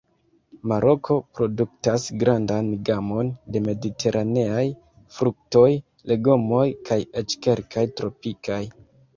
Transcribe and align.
Maroko 0.69 1.17
produktas 1.39 2.05
grandan 2.23 2.71
gamon 2.89 3.29
de 3.57 3.61
mediteraneaj 3.67 4.65
fruktoj, 5.19 5.67
legomoj 6.13 6.65
kaj 6.89 7.01
eĉ 7.23 7.39
kelkaj 7.49 7.89
tropikaj. 8.01 8.63